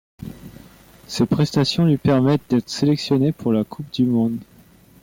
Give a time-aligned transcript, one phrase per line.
[1.05, 4.39] Ses prestations lui permettent d'être sélectionné pour la Coupe du monde.